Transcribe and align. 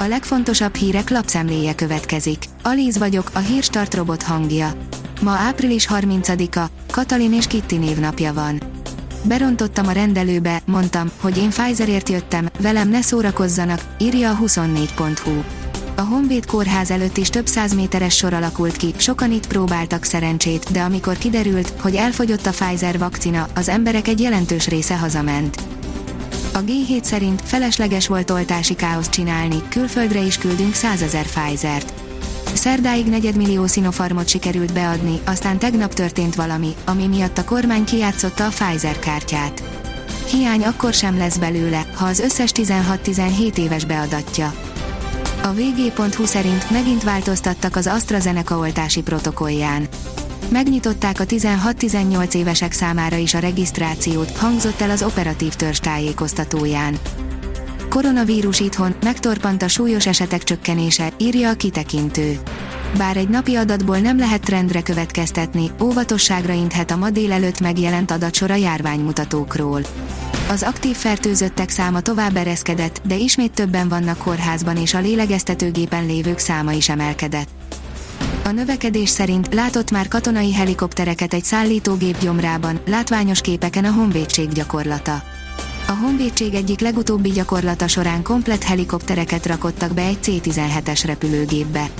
A 0.00 0.06
legfontosabb 0.06 0.74
hírek 0.74 1.10
lapszemléje 1.10 1.74
következik. 1.74 2.44
Alíz 2.62 2.98
vagyok, 2.98 3.30
a 3.32 3.38
hírstart 3.38 3.94
robot 3.94 4.22
hangja. 4.22 4.72
Ma 5.22 5.30
április 5.30 5.86
30-a, 5.90 6.64
Katalin 6.90 7.32
és 7.32 7.46
Kitti 7.46 7.76
névnapja 7.76 8.32
van. 8.32 8.60
Berontottam 9.22 9.86
a 9.86 9.92
rendelőbe, 9.92 10.62
mondtam, 10.66 11.10
hogy 11.20 11.38
én 11.38 11.48
Pfizerért 11.48 12.08
jöttem, 12.08 12.48
velem 12.60 12.88
ne 12.88 13.00
szórakozzanak, 13.00 13.80
írja 13.98 14.30
a 14.30 14.38
24.hu. 14.44 15.42
A 15.96 16.00
Honvéd 16.00 16.46
kórház 16.46 16.90
előtt 16.90 17.16
is 17.16 17.28
több 17.28 17.46
száz 17.46 17.74
méteres 17.74 18.16
sor 18.16 18.32
alakult 18.32 18.76
ki, 18.76 18.94
sokan 18.96 19.32
itt 19.32 19.46
próbáltak 19.46 20.04
szerencsét, 20.04 20.72
de 20.72 20.80
amikor 20.80 21.18
kiderült, 21.18 21.72
hogy 21.80 21.94
elfogyott 21.94 22.46
a 22.46 22.50
Pfizer 22.50 22.98
vakcina, 22.98 23.46
az 23.54 23.68
emberek 23.68 24.08
egy 24.08 24.20
jelentős 24.20 24.68
része 24.68 24.96
hazament. 24.96 25.79
A 26.52 26.58
G7 26.58 27.02
szerint 27.02 27.42
felesleges 27.44 28.06
volt 28.06 28.30
oltási 28.30 28.74
káoszt 28.74 29.10
csinálni, 29.10 29.62
külföldre 29.68 30.20
is 30.20 30.38
küldünk 30.38 30.74
100 30.74 31.02
ezer 31.02 31.26
Pfizer-t. 31.26 31.92
Szerdáig 32.54 33.06
negyedmillió 33.06 33.66
Sinopharmot 33.66 34.28
sikerült 34.28 34.72
beadni, 34.72 35.20
aztán 35.24 35.58
tegnap 35.58 35.94
történt 35.94 36.34
valami, 36.34 36.74
ami 36.84 37.06
miatt 37.06 37.38
a 37.38 37.44
kormány 37.44 37.84
kijátszotta 37.84 38.46
a 38.46 38.48
Pfizer 38.48 38.98
kártyát. 38.98 39.62
Hiány 40.30 40.64
akkor 40.64 40.92
sem 40.92 41.16
lesz 41.16 41.36
belőle, 41.36 41.86
ha 41.94 42.06
az 42.06 42.18
összes 42.18 42.50
16-17 42.54 43.58
éves 43.58 43.84
beadatja. 43.84 44.54
A 45.42 45.52
vg.hu 45.52 46.24
szerint 46.24 46.70
megint 46.70 47.02
változtattak 47.02 47.76
az 47.76 47.86
AstraZeneca 47.86 48.58
oltási 48.58 49.02
protokollján. 49.02 49.88
Megnyitották 50.50 51.20
a 51.20 51.24
16-18 51.24 52.34
évesek 52.34 52.72
számára 52.72 53.16
is 53.16 53.34
a 53.34 53.38
regisztrációt, 53.38 54.36
hangzott 54.36 54.80
el 54.80 54.90
az 54.90 55.02
operatív 55.02 55.54
törzs 55.54 55.78
tájékoztatóján. 55.78 56.98
Koronavírus 57.88 58.60
itthon, 58.60 58.94
megtorpant 59.02 59.62
a 59.62 59.68
súlyos 59.68 60.06
esetek 60.06 60.42
csökkenése, 60.42 61.12
írja 61.18 61.48
a 61.48 61.54
kitekintő. 61.54 62.38
Bár 62.96 63.16
egy 63.16 63.28
napi 63.28 63.54
adatból 63.54 63.98
nem 63.98 64.18
lehet 64.18 64.40
trendre 64.40 64.82
következtetni, 64.82 65.70
óvatosságra 65.82 66.52
inthet 66.52 66.90
a 66.90 66.96
ma 66.96 67.10
délelőtt 67.10 67.60
megjelent 67.60 68.10
adatsor 68.10 68.50
a 68.50 68.54
járványmutatókról. 68.54 69.82
Az 70.48 70.62
aktív 70.62 70.96
fertőzöttek 70.96 71.68
száma 71.68 72.00
tovább 72.00 72.36
ereszkedett, 72.36 73.00
de 73.04 73.16
ismét 73.16 73.52
többen 73.52 73.88
vannak 73.88 74.18
kórházban 74.18 74.76
és 74.76 74.94
a 74.94 75.00
lélegeztetőgépen 75.00 76.06
lévők 76.06 76.38
száma 76.38 76.72
is 76.72 76.88
emelkedett. 76.88 77.48
A 78.44 78.50
növekedés 78.50 79.08
szerint 79.08 79.54
látott 79.54 79.90
már 79.90 80.08
katonai 80.08 80.52
helikoptereket 80.52 81.34
egy 81.34 81.44
szállítógép 81.44 82.18
gyomrában, 82.20 82.80
látványos 82.86 83.40
képeken 83.40 83.84
a 83.84 83.92
honvédség 83.92 84.48
gyakorlata. 84.48 85.22
A 85.86 85.92
honvédség 85.92 86.54
egyik 86.54 86.80
legutóbbi 86.80 87.30
gyakorlata 87.30 87.88
során 87.88 88.22
komplett 88.22 88.62
helikoptereket 88.62 89.46
rakottak 89.46 89.94
be 89.94 90.02
egy 90.02 90.18
C-17-es 90.20 91.02
repülőgépbe. 91.06 91.90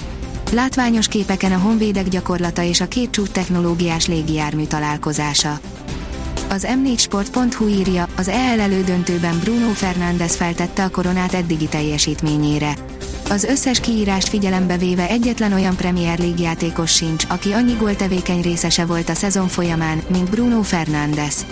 Látványos 0.53 1.09
képeken 1.09 1.53
a 1.53 1.59
honvédek 1.59 2.09
gyakorlata 2.09 2.63
és 2.63 2.81
a 2.81 2.89
két 2.89 3.11
csúcs 3.11 3.29
technológiás 3.29 4.07
légijármű 4.07 4.65
találkozása. 4.65 5.61
Az 6.49 6.67
m4sport.hu 6.85 7.69
írja, 7.69 8.07
az 8.17 8.29
EL 8.29 8.61
elődöntőben 8.61 9.39
Bruno 9.39 9.73
Fernández 9.73 10.37
feltette 10.37 10.85
a 10.85 10.89
koronát 10.89 11.35
eddigi 11.35 11.67
teljesítményére. 11.67 12.75
Az 13.31 13.45
összes 13.45 13.81
kiírást 13.81 14.29
figyelembe 14.29 14.77
véve 14.77 15.09
egyetlen 15.09 15.53
olyan 15.53 15.77
Premier 15.77 16.19
League 16.19 16.43
játékos 16.43 16.95
sincs, 16.95 17.25
aki 17.29 17.53
annyi 17.53 17.73
góltevékeny 17.73 18.43
részese 18.43 18.85
volt 18.85 19.09
a 19.09 19.15
szezon 19.15 19.49
folyamán, 19.49 20.03
mint 20.09 20.31
Bruno 20.31 20.63
Fernández. 20.63 21.47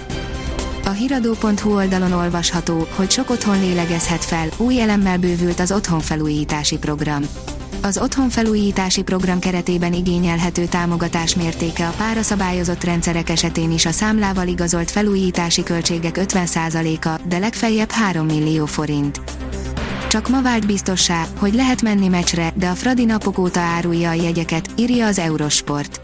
A 0.85 0.91
hiradó.hu 0.91 1.75
oldalon 1.75 2.13
olvasható, 2.13 2.87
hogy 2.95 3.11
sok 3.11 3.31
otthon 3.31 3.61
lélegezhet 3.61 4.25
fel, 4.25 4.49
új 4.57 4.81
elemmel 4.81 5.19
bővült 5.19 5.61
az 5.61 5.73
otthonfelújítási 5.73 6.79
program. 6.79 7.23
Az 7.83 7.99
otthonfelújítási 7.99 9.03
program 9.03 9.39
keretében 9.39 9.93
igényelhető 9.93 10.65
támogatás 10.65 11.35
mértéke 11.35 11.87
a 11.87 11.95
páraszabályozott 11.97 12.85
rendszerek 12.85 13.29
esetén 13.29 13.71
is 13.71 13.87
a 13.87 13.91
számlával 13.91 14.47
igazolt 14.47 14.91
felújítási 14.91 15.63
költségek 15.63 16.19
50%-a, 16.21 17.21
de 17.29 17.39
legfeljebb 17.39 17.91
3 17.91 18.27
millió 18.27 18.67
forint. 18.67 19.21
Csak 20.09 20.29
ma 20.29 20.43
vált 20.43 20.67
biztossá, 20.67 21.27
hogy 21.39 21.55
lehet 21.55 21.83
menni 21.83 22.09
meccsre, 22.09 22.53
de 22.55 22.69
a 22.69 22.75
Fradi 22.75 23.05
napok 23.05 23.39
óta 23.39 23.61
árulja 23.61 24.09
a 24.09 24.13
jegyeket, 24.13 24.69
írja 24.77 25.07
az 25.07 25.19
Eurosport. 25.19 26.01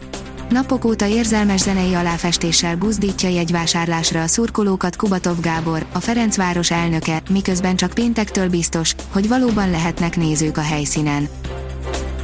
Napok 0.49 0.85
óta 0.85 1.07
érzelmes 1.07 1.61
zenei 1.61 1.93
aláfestéssel 1.93 2.75
buzdítja 2.75 3.29
jegyvásárlásra 3.29 4.21
a 4.21 4.27
szurkolókat 4.27 4.95
Kubatov 4.95 5.39
Gábor, 5.39 5.85
a 5.91 5.99
Ferencváros 5.99 6.71
elnöke, 6.71 7.21
miközben 7.29 7.75
csak 7.75 7.93
péntektől 7.93 8.49
biztos, 8.49 8.95
hogy 9.11 9.27
valóban 9.27 9.69
lehetnek 9.69 10.17
nézők 10.17 10.57
a 10.57 10.61
helyszínen. 10.61 11.27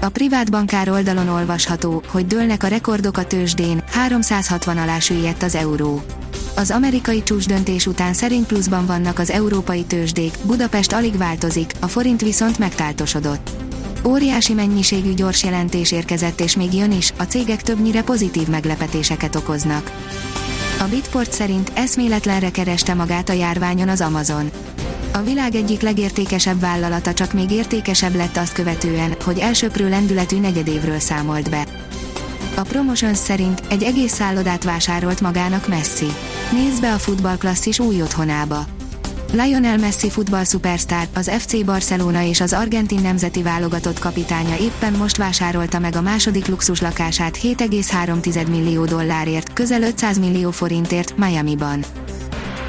A 0.02 0.10
privát 0.10 0.52
bankár 0.52 0.90
oldalon 0.90 1.28
olvasható, 1.28 2.04
hogy 2.08 2.28
dőlnek 2.28 2.64
a 2.64 2.68
rekordok 2.68 3.18
a 3.18 3.26
tőzsdén, 3.26 3.84
360 3.92 4.78
alá 4.78 5.00
süllyedt 5.00 5.44
az 5.44 5.56
euró. 5.56 6.02
Az 6.62 6.72
amerikai 6.72 7.24
csúcsdöntés 7.24 7.86
után 7.86 8.14
szerint 8.14 8.46
pluszban 8.46 8.86
vannak 8.86 9.20
az 9.20 9.30
európai 9.30 9.84
tőzsdék, 9.84 10.34
Budapest 10.44 10.94
alig 10.94 11.18
változik, 11.18 11.72
a 11.80 11.88
forint 11.88 12.22
viszont 12.22 12.58
megtáltosodott. 12.58 13.50
Óriási 14.06 14.54
mennyiségű 14.54 15.14
gyors 15.14 15.44
jelentés 15.44 15.92
érkezett 15.92 16.42
és 16.42 16.56
még 16.56 16.74
jön 16.74 16.92
is, 16.92 17.14
a 17.18 17.24
cégek 17.24 17.62
többnyire 17.62 18.04
pozitív 18.04 18.48
meglepetéseket 18.48 19.36
okoznak. 19.36 19.92
A 20.80 20.84
Bitport 20.84 21.32
szerint 21.32 21.72
eszméletlenre 21.74 22.52
kereste 22.52 22.94
magát 22.94 23.30
a 23.30 23.34
járványon 23.34 23.90
az 23.90 24.02
Amazon. 24.02 24.52
A 25.14 25.22
világ 25.22 25.56
egyik 25.56 25.82
legértékesebb 25.82 26.60
vállalata 26.60 27.14
csak 27.14 27.34
még 27.34 27.52
értékesebb 27.52 28.16
lett 28.16 28.38
azt 28.38 28.54
követően, 28.54 29.16
hogy 29.24 29.40
elsőprő 29.40 29.90
lendületű 29.90 30.40
negyedévről 30.40 31.00
számolt 31.00 31.50
be. 31.50 31.66
A 32.62 32.64
Promotions 32.64 33.18
szerint 33.18 33.62
egy 33.70 33.84
egész 33.84 34.14
szállodát 34.14 34.64
vásárolt 34.64 35.22
magának 35.22 35.68
Messi. 35.68 36.06
Nézd 36.52 36.82
be 36.82 36.94
a 36.94 36.98
futballklasszis 36.98 37.80
új 37.80 38.02
otthonába. 38.02 38.66
Lionel 39.32 39.78
Messi 39.78 40.10
futball 40.10 40.44
szupersztár, 40.44 41.08
az 41.14 41.32
FC 41.38 41.64
Barcelona 41.66 42.24
és 42.24 42.42
az 42.42 42.54
argentin 42.54 43.02
nemzeti 43.02 43.42
válogatott 43.42 44.00
kapitánya 44.00 44.58
éppen 44.58 44.94
most 44.94 45.18
vásárolta 45.18 45.80
meg 45.80 45.96
a 45.96 46.02
második 46.02 46.48
luxus 46.48 46.82
lakását 46.82 47.38
7,3 47.38 48.50
millió 48.50 48.86
dollárért, 48.86 49.54
közel 49.54 49.82
500 49.82 50.20
millió 50.20 50.52
forintért 50.52 51.18
Miami-ban. 51.18 51.84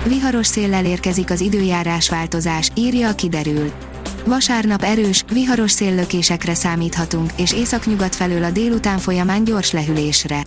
Viharos 0.06 0.46
széllel 0.46 0.84
érkezik 0.84 1.30
az 1.30 1.40
időjárás 1.40 2.08
változás, 2.08 2.70
írja 2.74 3.08
a 3.08 3.14
kiderül. 3.14 3.72
Vasárnap 4.24 4.82
erős, 4.82 5.24
viharos 5.32 5.70
széllökésekre 5.70 6.54
számíthatunk, 6.54 7.30
és 7.36 7.52
északnyugat 7.52 8.14
felől 8.14 8.44
a 8.44 8.50
délután 8.50 8.98
folyamán 8.98 9.44
gyors 9.44 9.72
lehűlésre. 9.72 10.44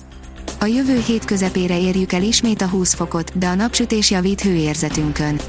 A 0.59 0.66
jövő 0.66 1.03
hét 1.06 1.25
közepére 1.25 1.80
érjük 1.80 2.12
el 2.14 2.24
ismét 2.24 2.62
a 2.62 2.68
20 2.68 2.94
fokot, 2.94 3.38
de 3.38 3.47
a 3.47 3.56
napsütés 3.56 4.12
javít 4.12 4.41
hőérzetünkön. 4.41 5.40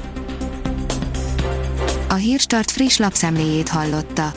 A 2.09 2.13
Hírstart 2.13 2.71
friss 2.71 2.97
lapszemléjét 2.97 3.69
hallotta. 3.69 4.33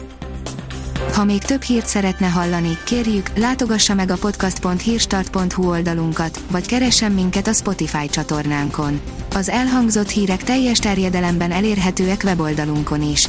Ha 1.13 1.25
még 1.25 1.43
több 1.43 1.63
hírt 1.63 1.87
szeretne 1.87 2.27
hallani, 2.27 2.79
kérjük, 2.85 3.31
látogassa 3.37 3.95
meg 3.95 4.11
a 4.11 4.17
podcast.hírstart.hu 4.17 5.69
oldalunkat, 5.69 6.41
vagy 6.51 6.67
keressen 6.67 7.13
minket 7.13 7.47
a 7.47 7.53
Spotify 7.53 8.09
csatornánkon. 8.09 9.01
Az 9.35 9.49
elhangzott 9.49 10.09
hírek 10.09 10.43
teljes 10.43 10.79
terjedelemben 10.79 11.51
elérhetőek 11.51 12.21
weboldalunkon 12.25 13.03
is. 13.03 13.29